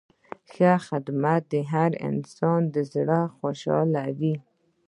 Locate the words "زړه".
2.93-3.19